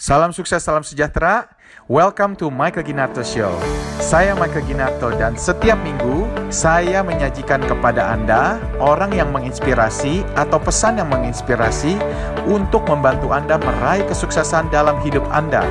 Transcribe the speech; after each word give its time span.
Salam 0.00 0.32
sukses, 0.32 0.64
salam 0.64 0.80
sejahtera. 0.80 1.44
Welcome 1.84 2.32
to 2.40 2.48
Michael 2.48 2.88
Ginarto 2.88 3.20
Show. 3.20 3.52
Saya 4.00 4.32
Michael 4.32 4.64
Ginarto 4.64 5.12
dan 5.12 5.36
setiap 5.36 5.76
minggu 5.84 6.24
saya 6.48 7.04
menyajikan 7.04 7.60
kepada 7.60 8.08
Anda 8.16 8.56
orang 8.80 9.12
yang 9.12 9.28
menginspirasi 9.28 10.24
atau 10.40 10.56
pesan 10.56 11.04
yang 11.04 11.12
menginspirasi 11.12 12.00
untuk 12.48 12.88
membantu 12.88 13.36
Anda 13.36 13.60
meraih 13.60 14.08
kesuksesan 14.08 14.72
dalam 14.72 14.96
hidup 15.04 15.28
Anda. 15.28 15.68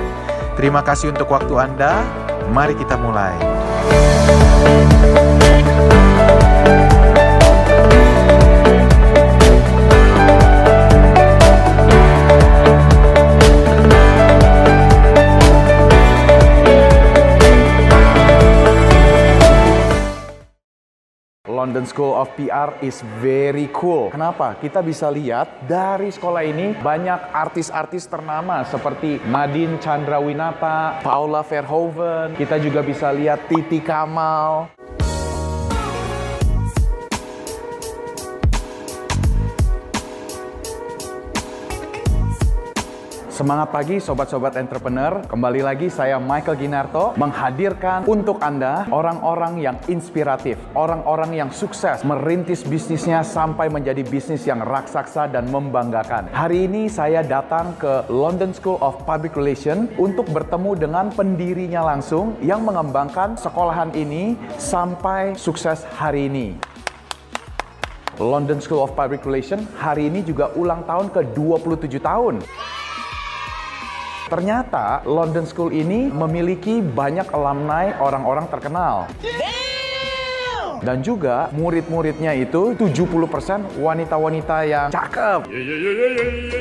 Terima 0.53 0.85
kasih 0.85 1.09
untuk 1.09 1.33
waktu 1.33 1.57
Anda. 1.57 1.97
Mari 2.53 2.77
kita 2.77 3.01
mulai. 3.01 3.33
London 21.59 21.83
School 21.83 22.15
of 22.15 22.31
PR 22.39 22.71
is 22.79 23.03
very 23.19 23.67
cool. 23.75 24.07
Kenapa? 24.15 24.55
Kita 24.55 24.79
bisa 24.79 25.11
lihat 25.11 25.67
dari 25.67 26.07
sekolah 26.07 26.47
ini 26.47 26.71
banyak 26.79 27.35
artis-artis 27.35 28.07
ternama 28.07 28.63
seperti 28.63 29.19
Nadine 29.27 29.75
Chandrawinata, 29.83 31.03
Paula 31.03 31.43
Verhoeven. 31.43 32.39
Kita 32.39 32.55
juga 32.63 32.79
bisa 32.79 33.11
lihat 33.11 33.51
Titi 33.51 33.83
Kamal. 33.83 34.78
Semangat 43.39 43.71
pagi 43.71 44.03
sobat-sobat 44.03 44.59
entrepreneur. 44.59 45.23
Kembali 45.23 45.63
lagi 45.63 45.87
saya 45.87 46.19
Michael 46.19 46.59
Ginarto 46.59 47.15
menghadirkan 47.15 48.03
untuk 48.03 48.35
Anda 48.43 48.83
orang-orang 48.91 49.63
yang 49.63 49.79
inspiratif, 49.87 50.59
orang-orang 50.75 51.39
yang 51.39 51.47
sukses 51.47 52.03
merintis 52.03 52.67
bisnisnya 52.67 53.23
sampai 53.23 53.71
menjadi 53.71 54.03
bisnis 54.03 54.43
yang 54.43 54.59
raksasa 54.59 55.31
dan 55.31 55.47
membanggakan. 55.47 56.27
Hari 56.35 56.67
ini 56.67 56.91
saya 56.91 57.23
datang 57.23 57.79
ke 57.79 58.11
London 58.11 58.51
School 58.51 58.75
of 58.83 58.99
Public 59.07 59.39
Relations 59.39 59.87
untuk 59.95 60.27
bertemu 60.35 60.75
dengan 60.75 61.07
pendirinya 61.07 61.95
langsung 61.95 62.35
yang 62.43 62.67
mengembangkan 62.67 63.39
sekolahan 63.39 63.95
ini 63.95 64.35
sampai 64.59 65.39
sukses 65.39 65.87
hari 65.95 66.27
ini. 66.27 66.59
London 68.19 68.59
School 68.59 68.83
of 68.83 68.91
Public 68.99 69.23
Relations 69.23 69.63
hari 69.79 70.11
ini 70.11 70.27
juga 70.27 70.51
ulang 70.59 70.83
tahun 70.83 71.07
ke-27 71.15 72.03
tahun. 72.03 72.43
Ternyata 74.29 75.01
London 75.09 75.49
School 75.49 75.73
ini 75.73 76.05
memiliki 76.05 76.85
banyak 76.85 77.33
alumni 77.33 77.97
orang-orang 77.97 78.45
terkenal. 78.45 79.09
Dan 80.83 81.03
juga 81.03 81.51
murid-muridnya 81.53 82.35
itu 82.35 82.75
70% 82.75 83.79
wanita-wanita 83.79 84.57
yang 84.67 84.87
cakep. 84.89 85.49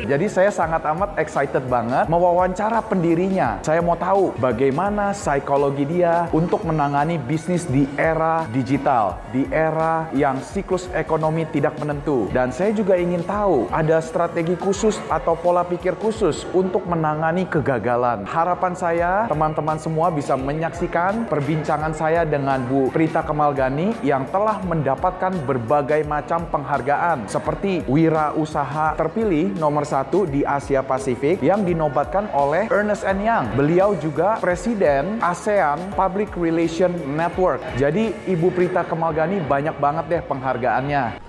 Jadi 0.08 0.26
saya 0.26 0.50
sangat 0.50 0.82
amat 0.94 1.18
excited 1.20 1.64
banget 1.66 2.08
mewawancara 2.10 2.80
pendirinya. 2.84 3.60
Saya 3.62 3.84
mau 3.84 3.98
tahu 3.98 4.34
bagaimana 4.40 5.12
psikologi 5.12 5.84
dia 5.84 6.26
untuk 6.32 6.64
menangani 6.64 7.20
bisnis 7.20 7.68
di 7.68 7.84
era 7.96 8.48
digital, 8.50 9.20
di 9.30 9.44
era 9.52 10.08
yang 10.16 10.40
siklus 10.40 10.88
ekonomi 10.96 11.44
tidak 11.50 11.76
menentu. 11.78 12.30
Dan 12.32 12.50
saya 12.50 12.72
juga 12.72 12.96
ingin 12.96 13.22
tahu 13.24 13.68
ada 13.68 14.00
strategi 14.00 14.56
khusus 14.56 14.96
atau 15.12 15.36
pola 15.36 15.62
pikir 15.62 15.94
khusus 16.00 16.48
untuk 16.56 16.84
menangani 16.88 17.44
kegagalan. 17.46 18.24
Harapan 18.24 18.74
saya 18.74 19.12
teman-teman 19.28 19.78
semua 19.78 20.08
bisa 20.08 20.34
menyaksikan 20.34 21.28
perbincangan 21.28 21.92
saya 21.92 22.24
dengan 22.24 22.64
Bu 22.66 22.88
Prita 22.90 23.20
Kemalgani 23.22 23.92
yang 24.08 24.24
telah 24.32 24.56
mendapatkan 24.64 25.36
berbagai 25.44 26.00
macam 26.08 26.48
penghargaan 26.48 27.28
seperti 27.28 27.84
wira 27.84 28.32
usaha 28.32 28.96
terpilih 28.96 29.52
nomor 29.60 29.84
satu 29.84 30.24
di 30.24 30.40
Asia 30.48 30.80
Pasifik 30.80 31.44
yang 31.44 31.60
dinobatkan 31.68 32.32
oleh 32.32 32.72
Ernest 32.72 33.04
Young. 33.04 33.52
Beliau 33.52 33.92
juga 34.00 34.40
Presiden 34.40 35.20
ASEAN 35.20 35.92
Public 35.92 36.32
Relation 36.40 36.90
Network. 37.12 37.60
Jadi 37.76 38.16
Ibu 38.24 38.48
Prita 38.56 38.88
Kemalgani 38.88 39.44
banyak 39.44 39.76
banget 39.76 40.04
deh 40.08 40.22
penghargaannya. 40.24 41.20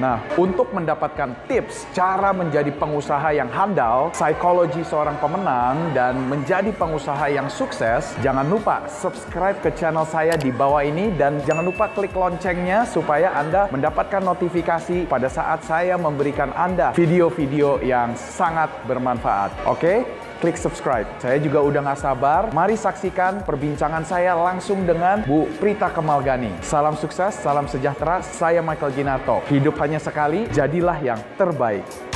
Nah, 0.00 0.16
untuk 0.40 0.72
mendapatkan 0.72 1.44
tips 1.44 1.84
cara 1.92 2.32
menjadi 2.32 2.72
pengusaha 2.72 3.36
yang 3.36 3.52
handal, 3.52 4.08
psikologi 4.16 4.80
seorang 4.80 5.20
pemenang, 5.20 5.92
dan 5.92 6.16
menjadi 6.24 6.72
pengusaha 6.72 7.28
yang 7.28 7.52
sukses, 7.52 8.16
jangan 8.24 8.48
lupa 8.48 8.88
subscribe 8.88 9.60
ke 9.60 9.68
channel 9.76 10.08
saya 10.08 10.40
di 10.40 10.48
bawah 10.48 10.80
ini 10.80 11.12
dan 11.20 11.36
jangan 11.44 11.68
lupa 11.68 11.92
klik 11.92 12.16
loncengnya 12.16 12.88
supaya 12.88 13.36
Anda 13.36 13.68
mendapatkan 13.68 14.24
notifikasi 14.24 15.04
pada 15.04 15.28
saat 15.28 15.68
saya 15.68 16.00
memberikan 16.00 16.48
Anda 16.56 16.96
video-video 16.96 17.84
yang 17.84 18.16
sangat 18.16 18.72
bermanfaat. 18.88 19.68
Oke? 19.68 20.08
Klik 20.40 20.56
subscribe. 20.56 21.06
Saya 21.20 21.36
juga 21.38 21.60
udah 21.60 21.92
gak 21.92 22.00
sabar. 22.00 22.42
Mari 22.50 22.74
saksikan 22.74 23.44
perbincangan 23.44 24.02
saya 24.02 24.32
langsung 24.34 24.88
dengan 24.88 25.22
Bu 25.28 25.46
Prita 25.60 25.92
Kemalgani. 25.92 26.50
Salam 26.64 26.96
sukses, 26.96 27.36
salam 27.36 27.68
sejahtera. 27.68 28.24
Saya 28.24 28.64
Michael 28.64 28.96
Ginarto. 28.96 29.44
Hidup 29.52 29.76
hanya 29.78 30.00
sekali, 30.00 30.48
jadilah 30.50 30.96
yang 30.98 31.20
terbaik. 31.36 32.09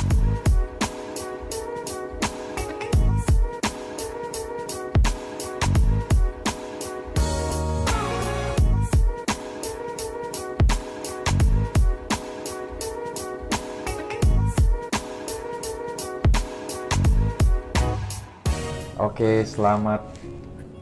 Oke, 19.24 19.40
selamat 19.48 20.04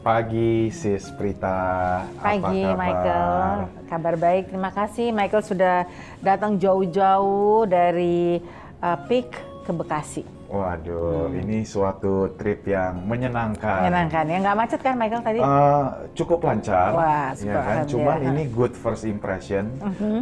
pagi 0.03 0.67
Sis 0.67 1.07
Prita. 1.15 2.03
Pagi 2.19 2.59
Apa 2.59 2.75
kabar? 2.75 2.75
Michael, 2.75 3.39
kabar 3.87 4.15
baik. 4.19 4.43
Terima 4.51 4.67
kasih 4.75 5.15
Michael 5.15 5.47
sudah 5.47 5.87
datang 6.19 6.59
jauh-jauh 6.59 7.63
dari 7.63 8.43
uh, 8.83 8.99
Peak 9.07 9.31
ke 9.63 9.71
Bekasi. 9.71 10.27
Waduh, 10.51 11.31
ini 11.31 11.63
suatu 11.63 12.35
trip 12.35 12.67
yang 12.67 13.07
menyenangkan. 13.07 13.87
Menyenangkan 13.87 14.27
ya, 14.27 14.37
nggak 14.43 14.57
macet 14.59 14.79
kan 14.83 14.99
Michael 14.99 15.23
tadi? 15.23 15.39
Eh, 15.39 15.87
cukup 16.11 16.39
lancar, 16.43 16.89
Wah, 16.99 17.31
ya 17.39 17.63
kan? 17.63 17.87
Cuman 17.87 18.27
ini 18.27 18.51
good 18.51 18.75
first 18.75 19.07
impression. 19.07 19.71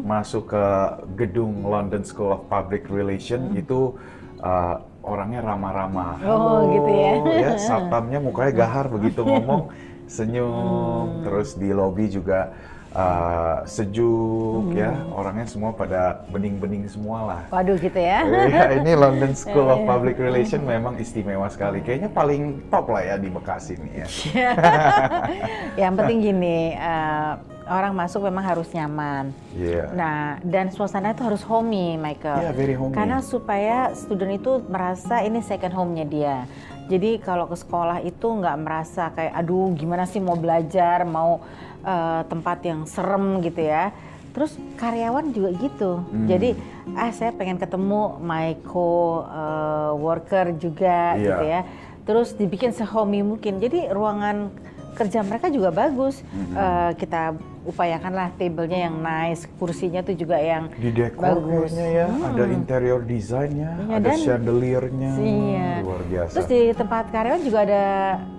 Masuk 0.06 0.54
ke 0.54 0.66
gedung 1.18 1.66
London 1.66 2.06
School 2.06 2.38
of 2.38 2.46
Public 2.54 2.86
Relation 2.86 3.58
itu 3.58 3.98
eh, 4.46 4.78
orangnya 5.02 5.42
ramah-ramah. 5.42 6.22
Oh, 6.26 6.70
gitu 6.70 6.92
ya. 6.94 7.14
ya, 7.26 7.52
satpamnya 7.58 8.22
mukanya 8.22 8.54
gahar 8.66 8.86
begitu 8.88 9.26
ngomong, 9.26 9.74
senyum. 10.06 11.26
Terus 11.26 11.58
di 11.58 11.70
lobi 11.74 12.06
juga 12.10 12.54
eh, 12.94 13.58
sejuk, 13.66 14.78
ya. 14.78 14.94
Orangnya 15.10 15.50
semua 15.50 15.74
pada 15.74 16.22
bening-bening 16.30 16.86
semua 16.86 17.18
lah. 17.26 17.42
Waduh 17.50 17.78
gitu 17.82 17.98
ya. 17.98 18.22
Iya, 18.52 18.78
ini 18.78 18.92
London 18.94 19.34
School 19.34 19.68
of 19.70 19.82
Public 19.90 20.22
Relation 20.22 20.62
memang 20.62 21.02
istimewa 21.02 21.50
sekali. 21.50 21.82
Kayaknya 21.82 22.10
paling 22.14 22.70
top 22.70 22.94
lah 22.94 23.02
ya 23.02 23.16
di 23.18 23.30
Bekasi 23.34 23.82
nih 23.82 23.94
ya. 24.06 24.08
Yang 25.88 25.94
penting 25.98 26.18
gini, 26.22 26.58
uh, 26.78 27.51
orang 27.72 27.96
masuk 27.96 28.28
memang 28.28 28.44
harus 28.44 28.68
nyaman. 28.76 29.32
Iya. 29.56 29.96
Nah, 29.96 30.20
dan 30.44 30.68
suasana 30.70 31.16
itu 31.16 31.24
harus 31.24 31.40
homey, 31.48 31.96
Michael. 31.96 32.44
Iya, 32.44 32.52
very 32.52 32.76
homey. 32.76 32.92
Karena 32.92 33.24
supaya 33.24 33.96
student 33.96 34.36
itu 34.36 34.60
merasa 34.68 35.24
ini 35.24 35.40
second 35.40 35.72
home-nya 35.72 36.06
dia. 36.06 36.38
Jadi 36.92 37.24
kalau 37.24 37.48
ke 37.48 37.56
sekolah 37.56 38.04
itu 38.04 38.28
nggak 38.28 38.58
merasa 38.60 39.16
kayak, 39.16 39.32
aduh 39.32 39.72
gimana 39.72 40.04
sih 40.04 40.20
mau 40.20 40.36
belajar, 40.36 41.08
mau 41.08 41.40
eh, 41.82 42.22
tempat 42.28 42.60
yang 42.68 42.84
serem 42.86 43.40
gitu 43.42 43.64
ya. 43.64 43.96
Terus 44.32 44.56
karyawan 44.80 45.32
juga 45.32 45.50
gitu. 45.60 46.04
Hmm. 46.08 46.28
Jadi, 46.28 46.56
ah 46.96 47.12
saya 47.12 47.36
pengen 47.36 47.60
ketemu 47.60 48.16
my 48.20 48.56
co-worker 48.64 50.56
juga 50.56 51.16
Iya. 51.16 51.24
gitu 51.24 51.44
ya. 51.48 51.62
Terus 52.08 52.36
dibikin 52.36 52.72
sehomey 52.72 53.24
mungkin. 53.24 53.60
Jadi 53.60 53.92
ruangan 53.92 54.52
kerja 54.94 55.20
mereka 55.22 55.48
juga 55.48 55.70
bagus. 55.70 56.20
Mm-hmm. 56.24 56.54
Eh, 56.54 56.92
kita 56.96 57.22
upayakanlah 57.62 58.34
tablenya 58.36 58.90
yang 58.90 58.96
nice, 58.98 59.46
kursinya 59.56 60.02
tuh 60.02 60.14
juga 60.14 60.36
yang 60.36 60.68
Di 60.74 60.90
bagus. 61.14 61.72
ya, 61.72 62.10
ada 62.10 62.44
interior 62.50 63.02
desainnya, 63.02 63.78
Iya, 63.80 63.98
ada 63.98 64.10
chandeliernya, 64.18 65.12
Iya. 65.16 65.70
luar 65.86 66.02
biasa. 66.04 66.34
Terus 66.36 66.48
di 66.50 66.62
tempat 66.74 67.04
karyawan 67.10 67.42
juga 67.42 67.60
ada 67.62 67.84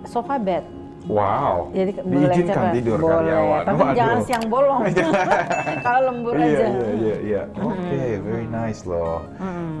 sofa 0.03 0.35
bed. 0.35 0.63
Wow. 1.03 1.67
Jadi 1.75 1.99
boleh 1.99 2.31
Diizinkan 2.31 2.55
coba. 2.55 2.71
tidur 2.71 2.97
boleh. 2.97 3.11
karyawan. 3.11 3.63
Tapi 3.67 3.75
Waduh. 3.83 3.95
jangan 3.99 4.19
siang 4.23 4.45
bolong. 4.47 4.81
Kalau 5.85 6.01
lembur 6.07 6.33
Iya, 6.39 6.47
aja. 6.47 6.63
iya, 6.63 6.87
iya, 6.95 7.15
iya. 7.19 7.41
Oke, 7.59 8.03
very 8.23 8.47
nice 8.47 8.87
loh. 8.87 9.19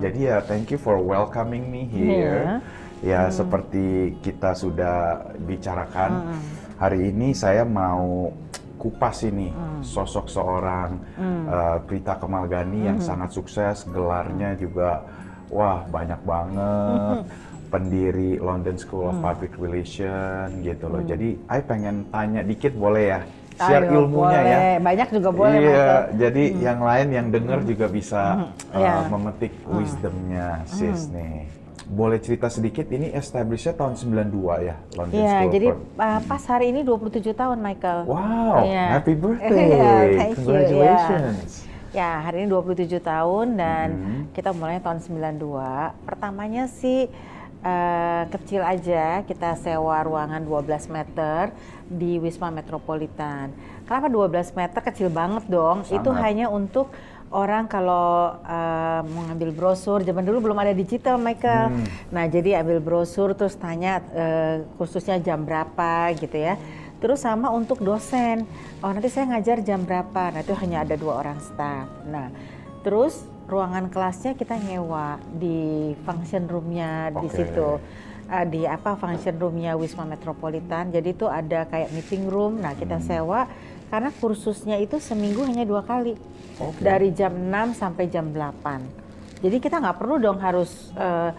Jadi 0.03 0.19
ya, 0.19 0.43
thank 0.43 0.67
you 0.67 0.75
for 0.75 0.99
welcoming 0.99 1.71
me 1.71 1.87
here. 1.87 2.59
Ya, 3.03 3.27
seperti 3.27 4.15
kita 4.23 4.55
sudah 4.55 5.27
bicarakan, 5.43 6.39
hari 6.79 7.11
ini 7.11 7.35
saya 7.35 7.67
mau 7.67 8.31
kupas 8.79 9.27
ini 9.27 9.51
sosok 9.83 10.31
seorang 10.31 11.03
uh, 11.51 11.77
Prita 11.83 12.15
Kemalgani 12.15 12.87
yang 12.87 13.03
sangat 13.03 13.35
sukses, 13.35 13.83
gelarnya 13.91 14.55
juga 14.55 15.03
wah 15.51 15.83
banyak 15.83 16.19
banget. 16.23 17.27
Pendiri 17.67 18.37
London 18.37 18.77
School 18.77 19.09
of 19.09 19.17
Public 19.17 19.57
Relations 19.57 20.61
gitu 20.61 20.85
loh. 20.93 21.01
Jadi, 21.01 21.41
I 21.49 21.59
pengen 21.65 22.05
tanya 22.13 22.45
dikit 22.45 22.71
boleh 22.77 23.17
ya? 23.17 23.19
Share 23.57 23.89
Ayo, 23.89 24.05
ilmunya 24.05 24.29
ya. 24.29 24.41
boleh. 24.45 24.73
Banyak 24.85 25.07
juga 25.09 25.29
boleh, 25.33 25.57
Iya, 25.57 25.65
Michael. 25.65 26.01
jadi 26.21 26.43
yang 26.61 26.79
lain 26.85 27.07
yang 27.09 27.27
denger 27.33 27.59
juga 27.65 27.85
bisa 27.89 28.21
uh, 28.69 28.77
Iya. 28.77 28.93
memetik 29.09 29.53
wisdomnya 29.65 30.61
sis 30.69 31.09
nih. 31.09 31.49
Boleh 31.93 32.17
cerita 32.17 32.49
sedikit 32.49 32.89
ini 32.89 33.13
establishnya 33.13 33.71
tahun 33.71 33.93
92 33.93 34.33
ya 34.63 34.75
London 34.97 35.13
Iya, 35.13 35.29
School 35.37 35.53
jadi 35.53 35.67
uh, 35.93 36.19
pas 36.25 36.43
hari 36.43 36.65
ini 36.67 36.81
27 36.81 37.21
tahun 37.31 37.57
Michael. 37.59 37.99
Wow, 38.03 38.65
Iya. 38.65 38.85
happy 38.97 39.13
birthday. 39.21 39.67
Iya, 39.69 39.93
thank 40.11 40.31
you, 40.31 40.37
Congratulations. 40.41 41.49
Ya, 41.93 42.11
hari 42.19 42.35
ini 42.39 42.47
27 42.49 42.97
tahun 42.99 43.47
dan 43.53 43.87
Mhm. 43.93 44.21
kita 44.33 44.49
mulai 44.51 44.81
tahun 44.81 44.97
92. 44.99 45.93
Pertamanya 46.03 46.65
sih 46.65 47.05
eh, 47.63 48.23
kecil 48.27 48.59
aja, 48.59 49.23
kita 49.23 49.55
sewa 49.55 50.03
ruangan 50.03 50.43
12 50.43 50.83
meter 50.85 51.55
di 51.85 52.19
Wisma 52.19 52.51
Metropolitan. 52.51 53.55
Kenapa 53.83 54.09
12 54.09 54.51
meter? 54.51 54.83
Kecil 54.83 55.07
banget 55.07 55.47
dong. 55.47 55.87
Itu 55.87 56.11
Sangat. 56.11 56.23
hanya 56.23 56.45
untuk 56.49 56.91
orang 57.33 57.65
kalau 57.65 58.37
eh, 58.45 59.01
mau 59.09 59.25
ngambil 59.27 59.49
brosur, 59.51 60.05
zaman 60.05 60.23
dulu 60.23 60.49
belum 60.49 60.57
ada 60.61 60.71
digital, 60.71 61.17
Michael. 61.17 61.73
Hmm. 61.73 61.85
Nah, 62.13 62.29
jadi 62.29 62.61
ambil 62.61 62.79
brosur 62.79 63.33
terus 63.33 63.57
tanya 63.57 63.99
eh, 64.13 64.61
khususnya 64.77 65.17
jam 65.19 65.43
berapa 65.43 66.13
gitu 66.15 66.37
ya. 66.37 66.55
Terus 67.01 67.19
sama 67.19 67.51
untuk 67.51 67.83
dosen, 67.83 68.47
oh 68.79 68.87
nanti 68.87 69.11
saya 69.11 69.27
ngajar 69.35 69.59
jam 69.59 69.83
berapa, 69.83 70.31
nah 70.31 70.39
itu 70.39 70.55
hanya 70.55 70.87
ada 70.87 70.95
dua 70.95 71.19
orang 71.19 71.35
staff. 71.43 71.91
Nah, 72.07 72.31
terus 72.79 73.27
ruangan 73.51 73.91
kelasnya 73.91 74.39
kita 74.39 74.55
nyewa 74.55 75.19
di 75.35 75.91
function 76.07 76.47
roomnya 76.47 77.11
di 77.11 77.27
Oke. 77.27 77.35
situ. 77.35 77.69
Eh, 78.23 78.45
di 78.47 78.63
apa 78.63 78.95
function 78.95 79.35
roomnya 79.35 79.75
Wisma 79.75 80.07
Metropolitan. 80.07 80.95
Jadi 80.95 81.11
itu 81.11 81.27
ada 81.27 81.67
kayak 81.67 81.91
meeting 81.91 82.31
room. 82.31 82.63
Nah 82.63 82.71
kita 82.71 83.03
sewa 83.03 83.51
karena 83.93 84.09
kursusnya 84.17 84.81
itu 84.81 84.97
seminggu 84.97 85.45
hanya 85.45 85.69
dua 85.69 85.85
kali 85.85 86.17
Oke. 86.57 86.81
dari 86.81 87.13
jam 87.13 87.29
6 87.29 87.77
sampai 87.77 88.09
jam 88.09 88.25
8. 88.33 89.45
Jadi 89.45 89.61
kita 89.61 89.77
nggak 89.77 90.01
perlu 90.01 90.17
dong 90.17 90.41
harus 90.41 90.89
eh, 90.97 91.29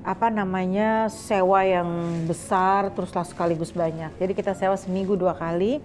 apa 0.00 0.32
namanya 0.32 1.12
sewa 1.12 1.60
yang 1.68 1.84
besar 2.24 2.96
teruslah 2.96 3.28
sekaligus 3.28 3.76
banyak. 3.76 4.08
Jadi 4.16 4.32
kita 4.32 4.56
sewa 4.56 4.80
seminggu 4.80 5.20
dua 5.20 5.36
kali 5.36 5.84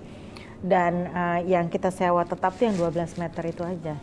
dan 0.63 1.11
eh, 1.11 1.39
yang 1.51 1.67
kita 1.67 1.91
sewa 1.91 2.23
tetap 2.23 2.55
tuh 2.55 2.71
yang 2.71 2.79
12 2.79 3.19
meter 3.19 3.43
itu 3.43 3.63
aja. 3.67 3.99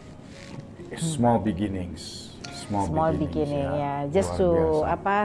Small 1.00 1.40
beginnings. 1.40 2.36
Small, 2.68 2.84
Small 2.92 3.16
beginnings, 3.16 3.48
beginning 3.48 3.68
ya, 3.80 3.94
Luar 4.04 4.12
just 4.12 4.30
to 4.36 4.48
biasa. 4.52 4.92
apa 4.92 5.16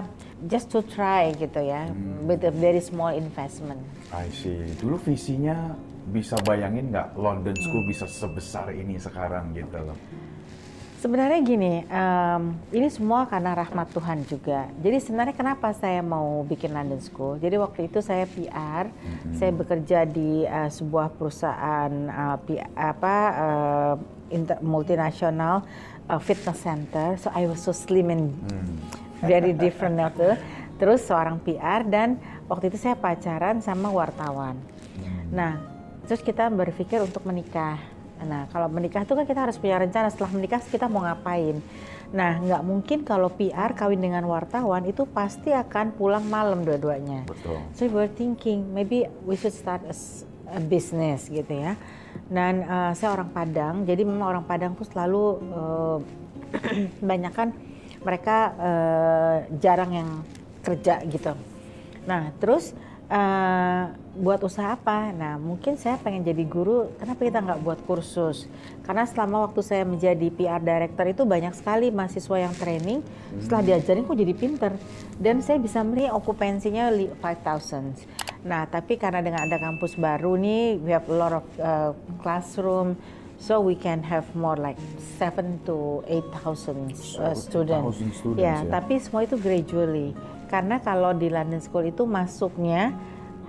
just 0.48 0.68
to 0.72 0.80
try 0.80 1.36
gitu 1.36 1.60
ya 1.60 1.92
with 2.24 2.40
a 2.48 2.54
very 2.56 2.80
small 2.80 3.12
investment. 3.12 3.84
I 4.16 4.32
see. 4.32 4.64
Dulu 4.80 4.96
visinya 5.04 5.76
bisa 6.06 6.38
bayangin 6.40 6.90
nggak 6.90 7.14
London 7.16 7.56
School 7.58 7.82
Hmm. 7.82 7.92
bisa 7.92 8.06
sebesar 8.06 8.70
ini 8.72 8.96
sekarang 8.96 9.52
gitu 9.52 9.78
loh. 9.80 9.98
Sebenarnya 10.96 11.38
gini, 11.40 11.86
em, 11.86 12.44
ini 12.72 12.90
semua 12.90 13.30
karena 13.30 13.54
rahmat 13.54 13.94
Tuhan 13.94 14.26
juga. 14.26 14.66
Jadi 14.82 14.98
sebenarnya 14.98 15.38
kenapa 15.38 15.70
saya 15.70 16.02
mau 16.02 16.42
bikin 16.42 16.74
London 16.74 16.98
School? 16.98 17.38
Jadi 17.38 17.62
waktu 17.62 17.80
itu 17.86 18.02
saya 18.02 18.26
PR, 18.26 18.90
saya 19.32 19.52
bekerja 19.54 20.02
di 20.04 20.42
eh, 20.42 20.66
sebuah 20.68 21.14
perusahaan 21.14 21.92
eh, 21.94 22.38
P- 22.42 22.70
apa 22.74 23.16
inter- 24.32 24.58
multinasional 24.66 25.62
eh, 26.06 26.18
fitness 26.18 26.66
center. 26.66 27.22
So 27.22 27.30
I 27.30 27.46
was 27.46 27.62
so 27.62 27.70
slim 27.70 28.10
and 28.10 28.34
very 29.22 29.54
different 29.54 30.02
itu. 30.02 30.34
Terus 30.76 31.06
seorang 31.06 31.38
PR 31.38 31.86
dan 31.86 32.18
waktu 32.46 32.74
itu 32.74 32.82
saya 32.82 32.98
pacaran 32.98 33.62
sama 33.62 33.94
wartawan. 33.94 34.58
Nah, 35.30 35.75
terus 36.06 36.22
kita 36.22 36.48
berpikir 36.54 37.02
untuk 37.02 37.26
menikah. 37.26 37.82
Nah, 38.24 38.48
kalau 38.48 38.72
menikah 38.72 39.04
itu 39.04 39.12
kan 39.12 39.28
kita 39.28 39.44
harus 39.44 39.60
punya 39.60 39.76
rencana 39.76 40.08
setelah 40.08 40.32
menikah 40.32 40.64
kita 40.64 40.88
mau 40.88 41.04
ngapain. 41.04 41.60
Nah, 42.16 42.40
nggak 42.40 42.64
mungkin 42.64 43.04
kalau 43.04 43.28
PR 43.28 43.76
kawin 43.76 44.00
dengan 44.00 44.24
wartawan 44.30 44.88
itu 44.88 45.04
pasti 45.04 45.52
akan 45.52 45.92
pulang 46.00 46.24
malam 46.24 46.64
dua-duanya. 46.64 47.28
Betul. 47.28 47.60
So 47.76 47.90
we 47.90 47.92
were 47.92 48.08
thinking 48.08 48.72
maybe 48.72 49.10
we 49.28 49.36
should 49.36 49.52
start 49.52 49.84
a, 49.84 49.96
a 50.56 50.62
business 50.64 51.28
gitu 51.28 51.52
ya. 51.52 51.76
Dan 52.32 52.64
eh, 52.64 52.92
saya 52.96 53.20
orang 53.20 53.36
Padang, 53.36 53.84
jadi 53.84 54.08
memang 54.08 54.32
orang 54.32 54.46
Padang 54.48 54.80
tuh 54.80 54.88
selalu 54.88 55.44
banyak 57.10 57.34
kan 57.36 57.52
mereka 58.00 58.38
eh, 58.56 59.38
jarang 59.60 59.92
yang 59.92 60.10
kerja 60.64 61.04
gitu. 61.04 61.36
Nah 62.08 62.32
terus 62.40 62.72
eh, 63.08 63.84
buat 64.16 64.40
usaha 64.42 64.74
apa? 64.74 65.12
Nah 65.12 65.36
mungkin 65.36 65.76
saya 65.76 66.00
pengen 66.00 66.24
jadi 66.24 66.42
guru. 66.42 66.90
Kenapa 66.96 67.22
kita 67.22 67.40
nggak 67.40 67.62
buat 67.62 67.80
kursus? 67.84 68.48
Karena 68.82 69.04
selama 69.04 69.46
waktu 69.46 69.62
saya 69.62 69.84
menjadi 69.84 70.28
PR 70.30 70.60
director 70.60 71.06
itu 71.06 71.24
banyak 71.24 71.52
sekali 71.52 71.92
mahasiswa 71.92 72.38
yang 72.40 72.54
training. 72.54 73.04
Setelah 73.38 73.64
diajarin 73.66 74.04
kok 74.04 74.16
jadi 74.16 74.34
pinter. 74.34 74.72
Dan 75.16 75.40
saya 75.40 75.60
bisa 75.60 75.84
melihat 75.84 76.16
okupansinya 76.16 76.90
li- 76.90 77.12
5,000. 77.20 78.08
Nah 78.44 78.66
tapi 78.66 78.96
karena 78.96 79.20
dengan 79.20 79.44
ada 79.44 79.58
kampus 79.58 79.96
baru 79.96 80.34
nih, 80.36 80.80
we 80.80 80.90
have 80.90 81.06
a 81.06 81.16
lot 81.16 81.34
of 81.34 81.46
uh, 81.58 81.92
classroom. 82.22 82.96
So 83.36 83.60
we 83.60 83.76
can 83.76 84.00
have 84.00 84.24
more 84.32 84.56
like 84.56 84.80
7 85.20 85.60
to 85.68 86.08
8,000 86.08 86.88
uh, 87.20 87.36
8,000 87.36 87.36
students. 87.36 88.00
students, 88.16 88.40
Ya, 88.40 88.64
ya. 88.64 88.72
tapi 88.72 88.96
semua 88.96 89.28
itu 89.28 89.36
gradually. 89.36 90.16
Karena 90.48 90.80
kalau 90.80 91.12
di 91.12 91.28
London 91.28 91.62
School 91.62 91.90
itu 91.90 92.06
masuknya 92.06 92.94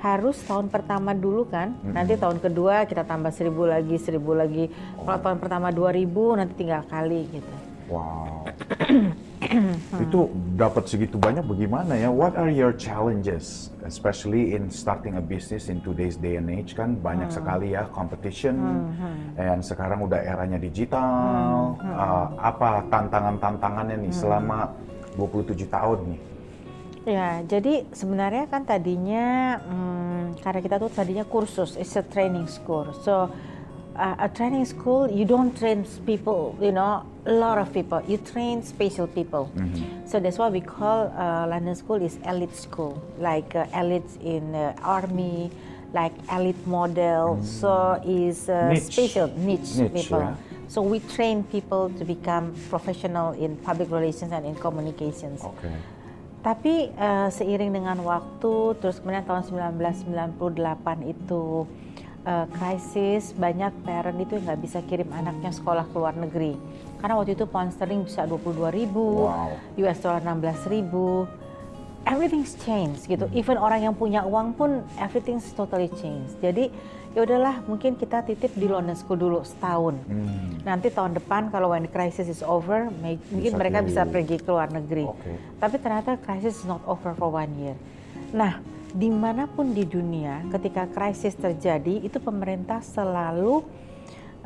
harus 0.01 0.37
tahun 0.45 0.69
pertama 0.69 1.17
dulu 1.17 1.49
kan, 1.49 1.73
nanti 1.83 2.21
tahun 2.21 2.37
kedua 2.39 2.85
kita 2.85 3.09
tambah 3.09 3.33
seribu 3.33 3.65
lagi, 3.65 3.97
seribu 3.97 4.37
lagi. 4.37 4.69
Kalau 5.01 5.19
tahun 5.19 5.39
pertama 5.41 5.73
2000 5.73 6.39
nanti 6.39 6.53
tinggal 6.55 6.85
kali 6.85 7.25
gitu. 7.33 7.55
Wow. 7.87 8.51
itu 10.05 10.27
dapat 10.59 10.91
segitu 10.91 11.17
banyak 11.17 11.47
bagaimana 11.47 11.95
ya? 11.95 12.11
What 12.11 12.35
are 12.35 12.51
your 12.51 12.75
challenges, 12.75 13.71
especially 13.87 14.59
in 14.59 14.67
starting 14.73 15.17
a 15.17 15.23
business 15.23 15.71
in 15.71 15.79
today's 15.87 16.19
day 16.19 16.37
and 16.41 16.51
age 16.51 16.75
kan 16.75 16.99
banyak 16.99 17.31
sekali 17.31 17.79
ya 17.79 17.87
competition, 17.95 18.59
dan 19.39 19.63
sekarang 19.63 20.03
udah 20.03 20.19
eranya 20.19 20.59
digital. 20.59 21.79
Uh, 21.79 22.27
apa 22.43 22.85
tantangan-tantangannya 22.91 24.03
nih 24.09 24.13
selama 24.13 24.75
27 25.15 25.71
tahun 25.71 25.99
nih? 26.11 26.21
Ya, 27.07 27.39
jadi 27.47 27.87
sebenarnya 27.95 28.51
kan 28.51 28.67
tadinya 28.67 29.63
hmm, 29.63 30.43
karena 30.43 30.59
kita 30.59 30.77
tuh 30.83 30.91
tadinya 30.91 31.23
kursus, 31.23 31.79
it's 31.79 31.95
a 31.95 32.03
training 32.03 32.51
school. 32.51 32.91
So 33.07 33.31
uh, 33.95 34.17
a 34.19 34.27
training 34.27 34.67
school, 34.67 35.07
you 35.07 35.23
don't 35.23 35.55
train 35.55 35.87
people, 36.03 36.59
you 36.59 36.75
know, 36.75 37.07
a 37.23 37.31
lot 37.31 37.63
of 37.63 37.71
people. 37.71 38.03
You 38.11 38.19
train 38.19 38.67
special 38.67 39.07
people. 39.07 39.47
So 40.11 40.19
that's 40.19 40.35
why 40.35 40.51
we 40.51 40.59
call 40.59 41.15
uh, 41.15 41.47
London 41.47 41.79
School 41.79 42.03
is 42.03 42.19
elite 42.27 42.59
school, 42.59 42.99
like 43.23 43.55
uh, 43.55 43.71
elites 43.71 44.19
in 44.19 44.55
uh, 44.59 44.75
army, 44.83 45.55
like 45.95 46.13
elite 46.35 46.59
model. 46.67 47.39
So 47.43 48.03
is 48.03 48.51
uh, 48.51 48.75
Niche. 48.75 48.83
special 48.83 49.31
niche, 49.39 49.79
Niche, 49.79 49.95
people. 49.95 50.27
yeah. 50.27 50.35
So 50.67 50.83
we 50.83 50.99
train 51.15 51.47
people 51.47 51.95
to 51.95 52.05
become 52.05 52.51
professional 52.69 53.31
in 53.39 53.55
public 53.63 53.95
relations 53.95 54.35
and 54.35 54.43
in 54.43 54.59
communications. 54.59 55.47
Oke. 55.47 55.71
Tapi 56.47 56.95
eh, 56.95 57.29
seiring 57.35 57.75
dengan 57.75 57.99
waktu, 58.07 58.79
terus 58.79 59.03
kemudian 59.03 59.27
tahun 59.27 59.43
1998 59.75 61.03
itu 61.11 61.67
eh, 62.23 62.47
krisis, 62.55 63.35
banyak 63.35 63.75
parent 63.83 64.15
itu 64.23 64.39
nggak 64.39 64.59
bisa 64.63 64.79
kirim 64.87 65.11
anaknya 65.11 65.51
sekolah 65.51 65.91
ke 65.91 65.97
luar 65.99 66.15
negeri. 66.15 66.55
Karena 67.03 67.19
waktu 67.19 67.35
itu 67.35 67.51
pound 67.51 67.75
sterling 67.75 68.07
bisa 68.07 68.31
22 68.31 68.71
ribu, 68.71 69.27
Wow. 69.27 69.59
US 69.83 69.99
dollar 69.99 70.23
16 70.23 70.71
ribu. 70.71 71.27
Everything's 72.07 72.55
changed 72.63 73.11
gitu. 73.11 73.27
Even 73.35 73.59
orang 73.59 73.83
yang 73.83 73.95
punya 73.99 74.23
uang 74.23 74.55
pun 74.55 74.87
everything's 75.03 75.51
totally 75.59 75.91
changed. 75.99 76.39
Jadi 76.39 76.71
ya 77.19 77.27
udahlah, 77.27 77.67
mungkin 77.67 77.99
kita 77.99 78.23
titip 78.23 78.55
di 78.55 78.71
London 78.71 78.95
School 78.95 79.19
dulu 79.19 79.43
setahun. 79.43 79.99
Hmm. 80.07 80.63
Nanti 80.63 80.95
tahun 80.95 81.19
depan 81.19 81.51
kalau 81.51 81.75
when 81.75 81.83
the 81.83 81.91
crisis 81.91 82.31
is 82.31 82.47
over, 82.47 82.87
may- 83.03 83.19
mungkin 83.35 83.53
Bisa 83.53 83.59
mereka 83.59 83.79
bisa 83.83 84.03
pergi 84.07 84.39
ke 84.39 84.47
luar 84.47 84.71
negeri. 84.71 85.03
Oke. 85.03 85.35
Tapi 85.59 85.77
ternyata 85.83 86.15
crisis 86.23 86.63
is 86.63 86.67
not 86.69 86.79
over 86.87 87.11
for 87.19 87.27
one 87.27 87.51
year. 87.59 87.75
Nah, 88.31 88.63
di 88.95 89.11
mana 89.11 89.51
pun 89.51 89.75
di 89.75 89.83
dunia 89.83 90.47
ketika 90.55 90.87
krisis 90.87 91.35
terjadi 91.35 92.07
itu 92.07 92.23
pemerintah 92.23 92.81
selalu 92.87 93.67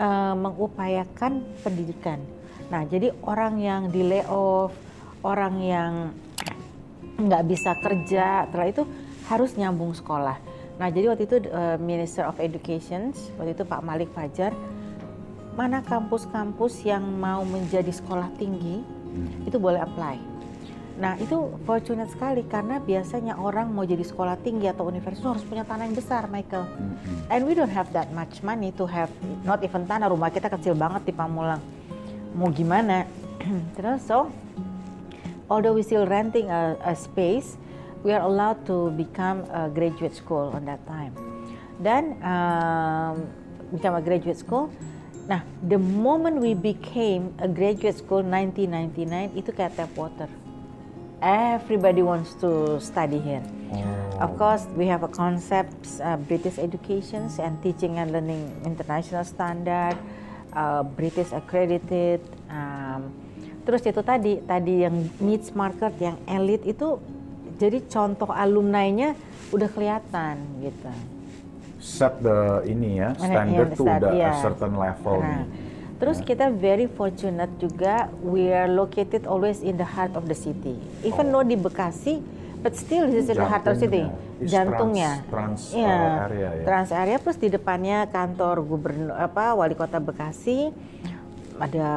uh, 0.00 0.32
mengupayakan 0.32 1.44
pendidikan. 1.60 2.24
Nah, 2.72 2.86
jadi 2.86 3.12
orang 3.26 3.60
yang 3.60 3.82
di 3.90 4.06
layoff, 4.06 4.72
orang 5.26 5.54
yang 5.60 5.92
nggak 7.26 7.44
bisa 7.48 7.76
kerja, 7.80 8.48
setelah 8.48 8.68
itu 8.70 8.82
harus 9.28 9.50
nyambung 9.58 9.92
sekolah. 9.92 10.36
Nah, 10.80 10.88
jadi 10.88 11.12
waktu 11.12 11.28
itu 11.28 11.36
uh, 11.52 11.76
Minister 11.76 12.24
of 12.24 12.40
Education, 12.40 13.12
waktu 13.36 13.52
itu 13.52 13.68
Pak 13.68 13.84
Malik 13.84 14.08
Fajar, 14.16 14.56
mana 15.52 15.84
kampus-kampus 15.84 16.80
yang 16.88 17.04
mau 17.04 17.44
menjadi 17.44 17.92
sekolah 17.92 18.32
tinggi, 18.40 18.80
hmm. 18.80 19.44
itu 19.44 19.60
boleh 19.60 19.84
apply. 19.84 20.16
Nah, 21.00 21.16
itu 21.20 21.52
fortunate 21.64 22.12
sekali 22.12 22.44
karena 22.48 22.76
biasanya 22.80 23.36
orang 23.36 23.72
mau 23.72 23.84
jadi 23.84 24.04
sekolah 24.04 24.40
tinggi 24.40 24.68
atau 24.68 24.88
universitas 24.88 25.36
harus 25.36 25.44
punya 25.44 25.64
tanah 25.68 25.84
yang 25.88 25.96
besar, 25.96 26.28
Michael. 26.32 26.64
Hmm. 26.64 26.96
And 27.28 27.44
we 27.44 27.52
don't 27.52 27.72
have 27.72 27.92
that 27.92 28.08
much 28.16 28.40
money 28.40 28.72
to 28.80 28.88
have 28.88 29.12
not 29.44 29.60
even 29.60 29.84
tanah, 29.84 30.08
rumah 30.08 30.32
kita 30.32 30.48
kecil 30.48 30.72
banget 30.72 31.08
di 31.08 31.12
Pamulang. 31.12 31.60
Mau 32.32 32.48
gimana? 32.48 33.04
Terus 33.76 34.00
so 34.04 34.32
although 35.50 35.74
we're 35.74 35.82
still 35.82 36.06
renting 36.06 36.48
a, 36.48 36.78
a 36.86 36.94
space, 36.94 37.58
we 38.02 38.12
are 38.12 38.22
allowed 38.22 38.64
to 38.64 38.90
become 38.92 39.44
a 39.50 39.68
graduate 39.68 40.14
school 40.14 40.54
on 40.54 40.64
that 40.64 40.86
time. 40.86 41.12
Then 41.80 42.16
um, 42.22 43.26
become 43.74 43.94
a 43.96 44.00
graduate 44.00 44.38
school. 44.38 44.70
Nah, 45.28 45.40
the 45.68 45.78
moment 45.78 46.40
we 46.40 46.54
became 46.54 47.34
a 47.38 47.48
graduate 47.48 47.98
school 47.98 48.22
1999 48.22 49.36
itu 49.36 49.50
kayak 49.52 49.76
tap 49.76 49.90
water. 49.98 50.30
Everybody 51.20 52.00
wants 52.00 52.32
to 52.40 52.80
study 52.80 53.20
here. 53.20 53.44
Oh. 53.76 54.24
Of 54.24 54.40
course, 54.40 54.64
we 54.72 54.88
have 54.88 55.04
a 55.04 55.12
concept 55.12 56.00
uh, 56.00 56.16
British 56.16 56.56
education 56.56 57.28
and 57.36 57.60
teaching 57.60 58.00
and 58.00 58.08
learning 58.08 58.48
international 58.64 59.24
standard, 59.28 60.00
uh, 60.56 60.82
British 60.82 61.32
accredited. 61.36 62.24
Um, 62.48 63.12
terus 63.64 63.82
itu 63.84 64.00
tadi, 64.00 64.40
tadi 64.42 64.84
yang 64.84 64.96
needs 65.20 65.52
market, 65.52 65.92
yang 66.00 66.16
elite 66.26 66.64
itu 66.64 67.00
jadi 67.60 67.84
contoh 67.86 68.32
alumni-nya 68.32 69.12
udah 69.52 69.68
kelihatan 69.68 70.40
gitu. 70.64 70.90
Set 71.80 72.20
the 72.20 72.64
ini 72.68 73.00
ya, 73.00 73.16
standard 73.16 73.72
tuh 73.76 73.88
udah 73.88 74.12
yeah. 74.12 74.36
a 74.36 74.40
certain 74.44 74.76
level 74.76 75.16
nah, 75.24 75.48
Terus 76.00 76.24
yeah. 76.24 76.28
kita 76.32 76.46
very 76.52 76.88
fortunate 76.88 77.52
juga 77.60 78.08
we 78.24 78.48
are 78.48 78.68
located 78.68 79.28
always 79.28 79.60
in 79.60 79.76
the 79.76 79.84
heart 79.84 80.16
of 80.16 80.24
the 80.24 80.36
city. 80.36 80.80
Even 81.04 81.28
oh. 81.28 81.40
though 81.40 81.44
di 81.44 81.60
Bekasi, 81.60 82.24
but 82.64 82.72
still 82.72 83.04
this 83.04 83.28
is 83.28 83.36
the 83.36 83.44
heart 83.44 83.68
of 83.68 83.76
the 83.76 83.84
city. 83.84 84.04
Jantungnya. 84.40 85.20
Trans, 85.28 85.72
trans 85.72 85.76
yeah. 85.76 86.00
uh, 86.00 86.24
area 86.24 86.48
ya. 86.56 86.64
Trans 86.64 86.90
area 86.96 87.16
plus 87.20 87.36
di 87.36 87.52
depannya 87.52 88.08
kantor 88.08 88.64
gubernur 88.64 89.12
apa 89.12 89.52
wali 89.52 89.76
kota 89.76 90.00
Bekasi 90.00 90.72
ada 91.60 91.88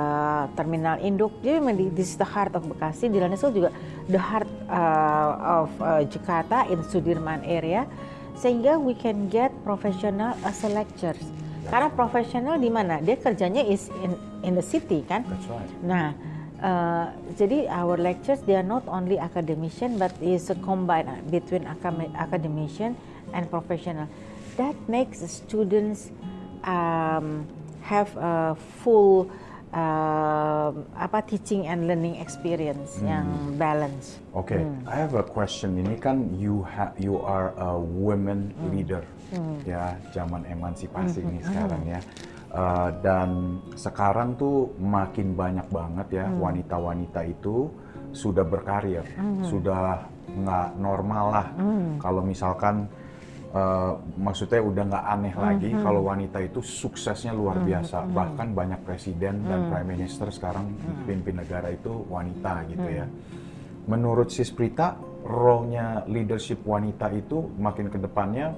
terminal 0.60 1.00
induk. 1.00 1.32
Jadi 1.40 1.58
memang 1.58 1.76
this 1.96 2.14
is 2.14 2.18
the 2.20 2.28
heart 2.28 2.52
of 2.54 2.68
Bekasi. 2.68 3.08
Di 3.08 3.18
Lanesul 3.18 3.56
juga 3.56 3.70
the 4.12 4.20
heart 4.20 4.50
uh, 4.68 5.64
of 5.64 5.70
uh, 5.80 6.04
Jakarta 6.06 6.68
in 6.68 6.84
Sudirman 6.86 7.42
area. 7.48 7.88
Sehingga 8.36 8.76
we 8.76 8.92
can 8.92 9.32
get 9.32 9.56
professional 9.64 10.36
as 10.44 10.60
a 10.68 10.70
lectures. 10.70 11.22
Karena 11.72 11.88
profesional 11.96 12.60
di 12.60 12.68
mana? 12.68 13.00
Dia 13.00 13.16
kerjanya 13.16 13.64
is 13.64 13.88
in 14.04 14.12
in 14.44 14.54
the 14.60 14.66
city 14.66 15.08
kan. 15.08 15.24
That's 15.24 15.48
right. 15.48 15.72
Nah, 15.80 16.08
uh, 16.60 17.08
jadi 17.40 17.72
our 17.72 17.96
lectures 17.96 18.44
they 18.44 18.60
are 18.60 18.68
not 18.68 18.84
only 18.92 19.16
academician 19.16 19.96
but 19.96 20.12
is 20.20 20.52
a 20.52 20.58
combine 20.60 21.08
between 21.32 21.64
academician 22.20 23.00
and 23.32 23.48
professional. 23.48 24.12
That 24.60 24.76
makes 24.92 25.24
the 25.24 25.32
students 25.32 26.12
um, 26.68 27.48
have 27.82 28.12
a 28.20 28.60
full 28.84 29.32
uh, 29.74 30.70
apa 30.96 31.20
teaching 31.26 31.66
and 31.68 31.90
learning 31.90 32.22
experience 32.22 33.02
hmm. 33.02 33.10
yang 33.10 33.28
balance. 33.58 34.22
Oke, 34.32 34.56
okay. 34.56 34.62
hmm. 34.62 34.86
I 34.88 34.96
have 35.02 35.18
a 35.18 35.26
question. 35.26 35.76
Ini 35.82 35.98
kan 36.00 36.38
you 36.38 36.64
ha 36.64 36.94
you 36.96 37.20
are 37.20 37.52
a 37.58 37.76
women 37.76 38.54
hmm. 38.54 38.70
leader, 38.72 39.04
hmm. 39.34 39.66
ya 39.66 39.98
zaman 40.14 40.46
emansipasi 40.48 41.20
hmm. 41.20 41.30
ini 41.34 41.40
hmm. 41.42 41.48
sekarang 41.50 41.84
ya. 41.90 42.02
Uh, 42.54 42.94
dan 43.02 43.58
sekarang 43.74 44.38
tuh 44.38 44.70
makin 44.78 45.34
banyak 45.34 45.66
banget 45.74 46.22
ya 46.22 46.26
hmm. 46.30 46.38
wanita-wanita 46.38 47.26
hmm. 47.26 47.34
itu 47.34 47.66
sudah 48.14 48.46
berkarir, 48.46 49.02
hmm. 49.18 49.42
sudah 49.42 50.06
nggak 50.30 50.68
normal 50.78 51.26
lah. 51.34 51.48
Hmm. 51.58 51.98
Kalau 51.98 52.22
misalkan 52.22 52.86
uh, 53.54 53.94
maksudnya 54.18 54.60
udah 54.60 54.84
nggak 54.90 55.06
aneh 55.06 55.36
lagi 55.38 55.70
mm 55.72 55.76
-hmm. 55.78 55.86
kalau 55.86 56.02
wanita 56.10 56.38
itu 56.42 56.60
suksesnya 56.60 57.32
luar 57.32 57.62
mm-hmm. 57.62 57.70
biasa. 57.70 57.98
Mm 58.02 58.06
-hmm. 58.10 58.18
Bahkan 58.18 58.48
banyak 58.58 58.80
presiden 58.84 59.34
mm 59.40 59.42
-hmm. 59.46 59.50
dan 59.50 59.60
prime 59.70 59.90
minister 59.94 60.28
sekarang 60.34 60.66
mm 60.74 60.78
-hmm. 60.82 61.06
pimpin 61.06 61.36
negara 61.38 61.68
itu 61.70 61.94
wanita 62.10 62.54
gitu 62.68 62.84
mm 62.84 62.90
-hmm. 62.90 63.00
ya. 63.00 63.08
Menurut 63.84 64.32
Sis 64.32 64.50
Prita, 64.50 64.96
role-nya 65.24 66.08
leadership 66.08 66.64
wanita 66.64 67.12
itu 67.12 67.52
makin 67.60 67.92
ke 67.92 68.00
depannya 68.00 68.56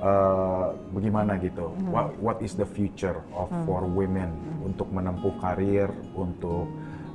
uh, 0.00 0.76
bagaimana 0.92 1.40
gitu? 1.42 1.74
Mm 1.74 1.76
-hmm. 1.76 1.92
What, 1.92 2.06
what 2.22 2.38
is 2.44 2.54
the 2.54 2.68
future 2.68 3.18
of 3.34 3.50
mm 3.50 3.56
-hmm. 3.58 3.64
for 3.66 3.82
women 3.84 4.30
mm 4.30 4.40
-hmm. 4.40 4.68
untuk 4.68 4.88
menempuh 4.92 5.34
karir, 5.40 5.88
untuk 6.14 6.68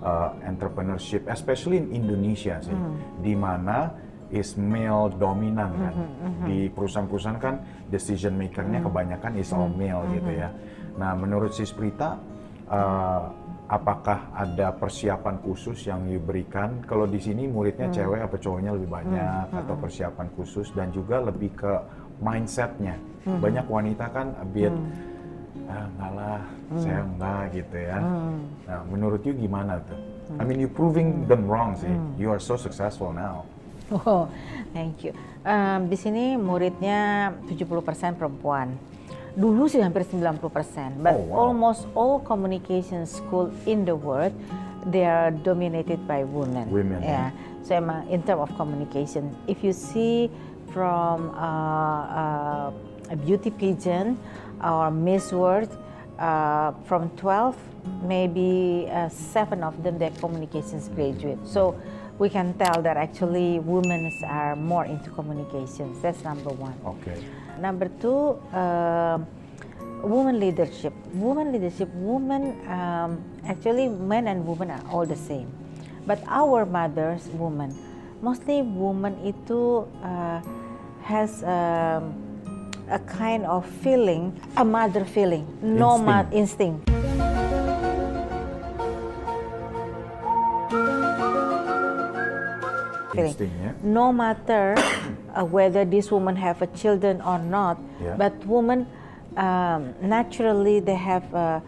uh, 0.03 0.33
entrepreneurship, 0.43 1.29
especially 1.31 1.79
in 1.79 2.03
Indonesia 2.03 2.59
sih, 2.59 2.73
mm 2.73 2.83
-hmm. 2.83 3.21
di 3.23 3.33
mana 3.37 3.77
is 4.33 4.57
male 4.57 5.13
dominan 5.21 5.69
kan. 5.77 5.93
Mm 5.93 6.09
-hmm, 6.09 6.45
Di 6.49 6.59
perusahaan-perusahaan 6.73 7.37
kan 7.37 7.55
decision 7.93 8.33
makernya 8.33 8.81
mm 8.81 8.89
-hmm. 8.89 8.89
kebanyakan 8.89 9.31
is 9.37 9.53
all 9.53 9.69
male 9.69 10.01
mm 10.01 10.05
-hmm. 10.09 10.15
gitu 10.17 10.31
ya. 10.33 10.49
Nah 10.97 11.11
menurut 11.13 11.53
si 11.53 11.63
Sprita, 11.69 12.17
uh, 12.69 13.21
apakah 13.69 14.33
ada 14.33 14.73
persiapan 14.73 15.37
khusus 15.45 15.85
yang 15.85 16.09
diberikan? 16.09 16.81
Kalau 16.89 17.05
di 17.05 17.21
sini 17.21 17.45
muridnya 17.45 17.87
mm 17.87 17.93
-hmm. 17.93 18.01
cewek 18.01 18.21
apa 18.25 18.35
cowoknya 18.41 18.71
lebih 18.73 18.89
banyak 18.89 19.43
mm 19.45 19.53
-hmm. 19.53 19.59
atau 19.61 19.75
persiapan 19.77 20.27
khusus 20.33 20.67
dan 20.73 20.89
juga 20.89 21.21
lebih 21.21 21.53
ke 21.53 21.73
mindsetnya. 22.17 22.97
Mm 22.97 23.29
-hmm. 23.29 23.39
Banyak 23.39 23.65
wanita 23.69 24.05
kan 24.09 24.27
a 24.41 24.45
bit 24.49 24.73
mm 24.73 24.81
-hmm. 24.81 25.69
ah, 25.69 25.85
enggak 25.85 26.11
lah, 26.17 26.41
mm. 26.73 26.81
saya 26.81 26.99
enggak 27.05 27.43
gitu 27.53 27.77
ya. 27.77 27.97
Mm. 28.01 28.37
Nah, 28.65 28.81
menurut 28.89 29.21
you 29.21 29.33
gimana 29.37 29.77
tuh? 29.85 29.99
Mm. 30.33 30.39
I 30.39 30.43
mean, 30.43 30.59
you 30.59 30.69
proving 30.69 31.29
them 31.29 31.45
wrong 31.45 31.77
sih. 31.77 31.93
Mm. 31.93 32.17
You 32.17 32.33
are 32.33 32.41
so 32.41 32.57
successful 32.57 33.13
now. 33.13 33.45
Oh, 34.05 34.29
thank 34.71 35.03
you. 35.03 35.11
Um, 35.43 35.91
di 35.91 35.97
sini 35.99 36.39
muridnya 36.39 37.33
70% 37.51 38.15
perempuan. 38.15 38.79
Dulu 39.33 39.65
sih 39.65 39.81
hampir 39.81 40.05
90%, 40.05 41.01
but 41.01 41.17
oh, 41.17 41.25
wow. 41.25 41.49
almost 41.49 41.89
all 41.97 42.21
communication 42.21 43.03
school 43.09 43.49
in 43.65 43.81
the 43.83 43.97
world 43.97 44.31
they 44.87 45.05
are 45.05 45.31
dominated 45.31 46.07
by 46.07 46.23
women. 46.23 46.69
Women. 46.69 47.01
Yeah. 47.01 47.31
So 47.63 47.75
in 48.09 48.23
terms 48.23 48.43
of 48.43 48.49
communication, 48.57 49.35
if 49.47 49.63
you 49.63 49.71
see 49.71 50.29
from 50.71 51.31
uh, 51.31 52.69
uh, 52.69 52.71
a 53.09 53.15
beauty 53.15 53.51
pageant 53.51 54.19
or 54.61 54.91
Miss 54.91 55.31
World, 55.31 55.71
uh, 56.19 56.73
from 56.85 57.09
12, 57.17 57.55
maybe 58.03 58.87
uh, 58.91 59.09
seven 59.09 59.63
of 59.63 59.81
them 59.83 59.97
they're 59.97 60.11
communications 60.19 60.89
graduate. 60.89 61.39
So 61.45 61.79
we 62.19 62.29
can 62.29 62.53
tell 62.57 62.81
that 62.81 62.97
actually 62.97 63.59
women 63.59 64.11
are 64.25 64.55
more 64.55 64.85
into 64.85 65.09
communications. 65.11 66.01
That's 66.01 66.23
number 66.23 66.49
one. 66.49 66.75
Okay. 66.85 67.17
Number 67.59 67.89
two, 68.01 68.37
uh, 68.53 69.19
woman 70.03 70.39
leadership. 70.39 70.93
Woman 71.13 71.51
leadership, 71.51 71.89
women, 71.95 72.59
um, 72.69 73.23
actually 73.45 73.87
men 73.89 74.27
and 74.27 74.45
women 74.45 74.71
are 74.71 74.83
all 74.91 75.05
the 75.05 75.15
same. 75.15 75.51
But 76.05 76.21
our 76.27 76.65
mothers, 76.65 77.27
women, 77.33 77.73
mostly 78.21 78.61
woman 78.61 79.15
itu 79.23 79.87
uh, 80.03 80.41
has 81.03 81.43
um, 81.43 82.13
a 82.91 82.99
kind 82.99 83.45
of 83.45 83.65
feeling, 83.81 84.35
a 84.57 84.65
mother 84.65 85.05
feeling, 85.05 85.47
no 85.61 85.95
instinct. 86.31 86.33
instinct. 86.33 87.02
Yeah. 93.15 93.73
No 93.83 94.13
matter 94.13 94.75
uh, 95.35 95.45
whether 95.45 95.85
this 95.85 96.11
woman 96.11 96.35
have 96.35 96.61
a 96.61 96.67
children 96.67 97.21
or 97.21 97.39
not, 97.39 97.77
yeah. 98.01 98.15
but 98.17 98.33
women 98.45 98.87
um, 99.37 99.93
naturally 100.01 100.79
they 100.79 100.95
have 100.95 101.33
uh, 101.33 101.59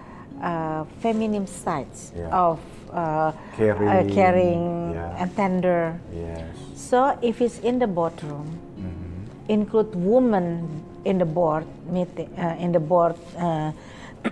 uh, 0.41 0.85
feminine 0.99 1.47
sides 1.47 2.11
yeah. 2.15 2.29
of 2.29 2.59
uh, 2.91 3.31
caring, 3.55 3.87
uh, 3.87 4.13
caring 4.13 4.95
and 5.17 5.35
tender. 5.35 5.99
Yes. 6.13 6.55
So 6.75 7.17
if 7.21 7.41
it's 7.41 7.59
in 7.59 7.79
the 7.79 7.87
boardroom, 7.87 8.59
mm-hmm. 8.77 9.51
include 9.51 9.95
women 9.95 10.83
in 11.03 11.17
the 11.17 11.25
board 11.25 11.65
meeting, 11.87 12.29
uh, 12.37 12.55
in 12.59 12.71
the 12.71 12.79
board 12.79 13.15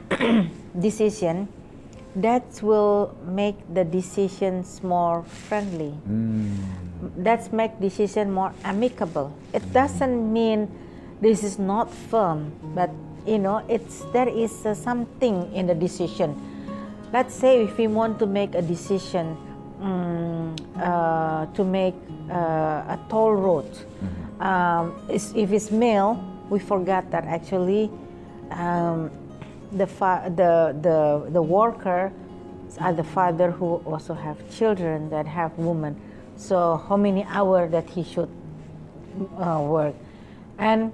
decision, 0.80 1.48
that 2.16 2.44
will 2.62 3.16
make 3.26 3.56
the 3.74 3.84
decisions 3.84 4.84
more 4.84 5.24
friendly. 5.24 5.94
That's 7.18 7.52
make 7.52 7.80
decision 7.80 8.32
more 8.32 8.54
amicable. 8.64 9.34
It 9.54 9.64
doesn't 9.74 10.32
mean 10.32 10.70
this 11.22 11.44
is 11.44 11.58
not 11.60 11.92
firm, 11.92 12.52
but 12.76 12.90
you 13.26 13.40
know, 13.40 13.64
it's 13.68 14.04
there 14.14 14.28
is 14.30 14.66
uh, 14.66 14.74
something 14.76 15.52
in 15.54 15.68
the 15.68 15.76
decision. 15.76 16.36
Let's 17.12 17.34
say 17.34 17.64
if 17.64 17.78
we 17.78 17.88
want 17.88 18.20
to 18.20 18.26
make 18.26 18.56
a 18.56 18.62
decision 18.62 19.38
um, 19.82 20.56
uh, 20.78 21.46
to 21.48 21.64
make 21.64 21.96
uh, 22.30 22.96
a 22.96 23.00
toll 23.10 23.34
road, 23.34 23.70
um, 24.40 24.94
is- 25.10 25.34
if 25.36 25.52
it's 25.52 25.72
male, 25.72 26.20
we 26.50 26.60
forgot 26.60 27.10
that 27.12 27.26
actually 27.26 27.90
um, 28.52 29.10
the, 29.74 29.88
fa- 29.88 30.32
the 30.36 30.76
the 30.82 31.32
the 31.32 31.42
worker 31.42 32.12
are 32.80 32.94
the 32.94 33.04
father 33.04 33.52
who 33.52 33.76
also 33.86 34.14
have 34.14 34.38
children 34.50 35.10
that 35.10 35.28
have 35.28 35.58
women. 35.58 36.00
So 36.36 36.78
how 36.90 36.98
many 36.98 37.24
hours 37.26 37.72
that 37.72 37.90
he 37.90 38.04
should 38.04 38.30
uh, 39.38 39.62
work, 39.62 39.96
and 40.58 40.92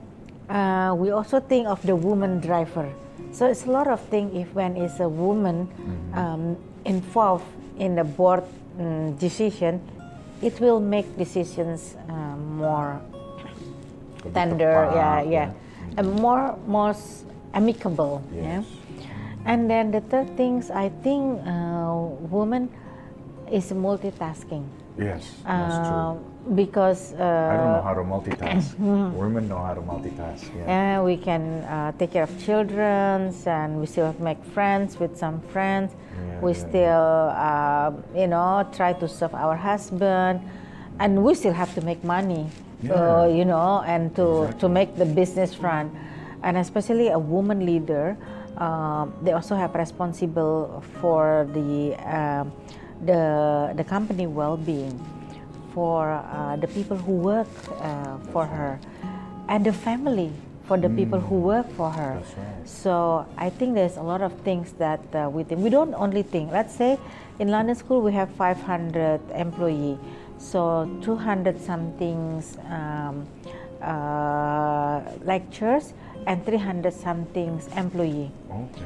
uh, 0.50 0.94
we 0.98 1.12
also 1.12 1.40
think 1.40 1.68
of 1.68 1.82
the 1.86 1.96
woman 1.96 2.40
driver. 2.40 2.92
So 3.32 3.48
it's 3.48 3.66
a 3.66 3.72
lot 3.72 3.88
of 3.88 4.02
things 4.10 4.36
if 4.36 4.54
when 4.54 4.76
it's 4.76 5.00
a 5.00 5.08
woman 5.08 5.70
um, 6.14 6.58
involved 6.86 7.46
in 7.78 7.96
the 7.96 8.04
board 8.04 8.44
mm, 8.78 9.18
decision, 9.20 9.80
it 10.42 10.60
will 10.60 10.80
make 10.80 11.18
decisions 11.18 11.96
uh, 12.10 12.36
more 12.36 13.02
tender, 14.34 14.92
tepat, 14.92 14.96
yeah, 14.96 15.22
yeah, 15.22 15.52
and 15.98 16.12
more 16.20 16.58
more 16.68 16.96
amicable, 17.54 18.22
yeah. 18.34 18.64
And 19.46 19.70
then 19.70 19.92
the 19.92 20.02
third 20.02 20.36
things, 20.36 20.70
I 20.70 20.90
think, 21.02 21.42
uh, 21.48 21.94
woman 22.30 22.70
is 23.52 23.72
multitasking. 23.72 24.66
Yes, 24.98 25.32
that's 25.46 25.88
true. 25.88 25.96
Uh, 25.98 26.16
because 26.56 27.14
uh, 27.14 27.24
I 27.24 27.56
don't 27.58 27.72
know 27.72 27.82
how 27.82 27.94
to 27.94 28.02
multitask. 28.04 28.78
Women 29.16 29.48
know 29.48 29.60
how 29.64 29.74
to 29.74 29.82
multitask. 29.82 30.44
Yeah. 30.56 30.66
and 30.68 31.06
we 31.06 31.16
can 31.16 31.64
uh, 31.64 31.92
take 31.98 32.12
care 32.12 32.24
of 32.24 32.44
children, 32.44 33.34
and 33.46 33.80
we 33.80 33.86
still 33.86 34.14
make 34.20 34.44
friends 34.54 35.00
with 35.00 35.18
some 35.18 35.40
friends. 35.54 35.94
Yeah, 35.94 36.40
we 36.42 36.52
yeah, 36.52 36.68
still, 36.68 37.32
uh, 37.32 37.92
you 38.14 38.28
know, 38.28 38.68
try 38.76 38.92
to 38.94 39.08
serve 39.08 39.34
our 39.36 39.56
husband, 39.56 40.42
and 41.00 41.24
we 41.24 41.34
still 41.34 41.54
have 41.54 41.74
to 41.76 41.82
make 41.82 42.04
money, 42.04 42.48
uh, 42.90 42.92
Yeah. 42.92 43.26
you 43.28 43.46
know, 43.46 43.84
and 43.88 44.14
to 44.16 44.52
to 44.60 44.68
make 44.68 44.96
the 45.00 45.06
business 45.06 45.60
run, 45.64 45.92
and 46.44 46.58
especially 46.58 47.10
a 47.10 47.20
woman 47.20 47.66
leader, 47.66 48.18
uh, 48.58 49.08
they 49.22 49.32
also 49.32 49.56
have 49.56 49.76
responsible 49.76 50.84
for 51.00 51.48
the 51.54 51.96
um 52.06 52.52
the 53.06 53.74
the 53.76 53.84
company 53.84 54.28
well-being 54.28 54.94
for 55.74 56.12
uh, 56.12 56.56
the 56.58 56.68
people 56.68 56.98
who 56.98 57.14
work 57.14 57.48
uh, 57.80 58.18
for 58.32 58.46
her 58.46 58.80
and 59.48 59.66
the 59.66 59.72
family 59.72 60.32
for 60.70 60.78
the 60.78 60.90
people 60.90 61.20
who 61.20 61.42
work 61.42 61.66
for 61.74 61.90
her. 61.90 62.22
Right. 62.22 62.70
So 62.70 63.26
I 63.38 63.50
think 63.50 63.74
there's 63.74 63.98
a 63.98 64.04
lot 64.04 64.22
of 64.22 64.32
things 64.46 64.74
that 64.74 65.02
uh, 65.16 65.28
we 65.28 65.44
think. 65.44 65.62
We 65.62 65.72
don't 65.72 65.96
only 65.96 66.22
think. 66.22 66.52
Let's 66.52 66.76
say 66.76 67.00
in 67.40 67.50
London 67.50 67.74
School 67.74 68.02
we 68.02 68.14
have 68.14 68.30
500 68.38 69.20
employee, 69.34 69.98
so 70.38 70.86
200 71.02 71.60
somethings 71.60 72.56
um, 72.70 73.26
uh, 73.82 75.02
lectures 75.24 75.94
and 76.28 76.46
300 76.46 76.94
something 76.94 77.62
employee 77.78 78.32
Okay. 78.52 78.86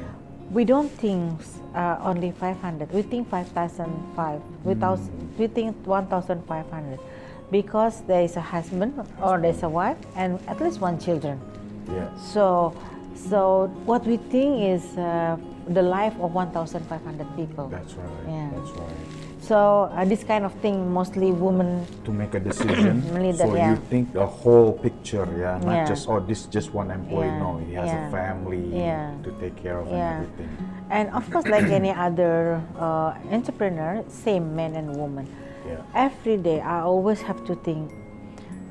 we 0.50 0.64
don't 0.64 0.90
think 0.90 1.40
uh, 1.74 1.98
only 2.02 2.30
500 2.30 2.92
we 2.92 3.02
think 3.02 3.28
5005 3.28 4.40
we, 4.64 4.74
thous- 4.74 5.10
we 5.38 5.46
think 5.46 5.76
1500 5.86 6.98
because 7.50 8.00
there 8.02 8.22
is 8.22 8.36
a 8.36 8.40
husband 8.40 8.94
or 9.22 9.38
there's 9.40 9.62
a 9.62 9.68
wife 9.68 9.98
and 10.16 10.38
at 10.48 10.60
least 10.60 10.80
one 10.80 10.98
children 10.98 11.40
Yes. 11.90 12.08
so 12.32 12.74
so 13.14 13.66
what 13.84 14.04
we 14.06 14.16
think 14.16 14.62
is 14.62 14.96
uh, 14.98 15.36
the 15.68 15.82
life 15.82 16.14
of 16.20 16.32
1500 16.34 17.36
people 17.36 17.68
That's 17.68 17.94
right. 17.94 18.08
Yeah. 18.28 18.50
That's 18.54 18.70
right. 18.70 19.23
So 19.44 19.92
uh, 19.92 20.04
this 20.08 20.24
kind 20.24 20.44
of 20.44 20.52
thing 20.64 20.88
mostly 20.92 21.30
women 21.30 21.84
To 22.04 22.12
make 22.12 22.32
a 22.34 22.40
decision, 22.40 23.04
Leader, 23.20 23.44
so 23.44 23.54
yeah. 23.54 23.70
you 23.70 23.76
think 23.92 24.12
the 24.12 24.24
whole 24.26 24.72
picture, 24.72 25.28
yeah, 25.36 25.60
not 25.60 25.84
Yeah. 25.84 25.84
just 25.92 26.08
oh 26.08 26.20
this 26.20 26.46
just 26.48 26.72
one 26.72 26.88
employee. 26.90 27.28
Yeah, 27.28 27.38
No, 27.44 27.58
he 27.60 27.74
has 27.76 27.92
a 27.92 28.08
family 28.10 28.72
to 29.22 29.30
take 29.40 29.56
care 29.60 29.78
of 29.78 29.88
and 29.92 30.24
everything. 30.24 30.48
and 30.90 31.06
of 31.12 31.24
course 31.32 31.44
like 31.48 31.68
any 31.68 31.92
other 31.92 32.60
uh, 32.80 33.12
entrepreneur 33.32 34.00
same 34.08 34.56
men 34.56 34.72
and 34.76 34.96
women 34.96 35.28
Yeah. 35.68 35.80
every 35.96 36.36
day 36.36 36.60
I 36.60 36.80
always 36.84 37.20
have 37.24 37.40
to 37.48 37.54
think 37.64 37.92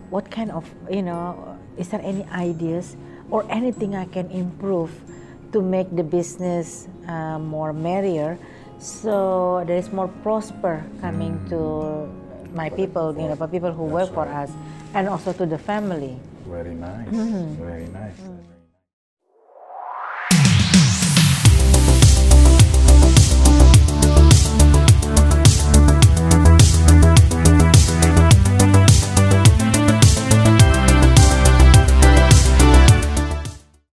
what 0.10 0.30
kind 0.30 0.50
of 0.54 0.65
you 0.89 1.02
know 1.02 1.58
is 1.78 1.89
there 1.89 2.02
any 2.06 2.26
ideas 2.30 2.98
or 3.34 3.45
anything 3.50 3.93
I 3.98 4.06
can 4.06 4.30
improve 4.30 4.93
to 5.54 5.62
make 5.62 5.89
the 5.93 6.06
business 6.06 6.86
uh, 7.10 7.38
more 7.41 7.74
merrier 7.74 8.38
so 8.84 9.63
there 9.65 9.78
is 9.78 9.91
more 9.91 10.10
prosper 10.22 10.84
coming 11.00 11.39
to 11.50 12.06
my 12.54 12.69
people 12.69 13.15
you 13.15 13.28
know 13.28 13.36
the 13.36 13.48
people 13.48 13.72
who 13.72 13.84
work 13.84 14.13
for 14.13 14.28
us 14.28 14.52
and 14.93 15.08
also 15.08 15.32
to 15.32 15.46
the 15.46 15.58
family 15.58 16.19
Very 16.46 16.76
nice. 16.76 17.08
Mm-hmm. 17.08 17.63
Very 17.63 17.88
nice. 17.88 18.19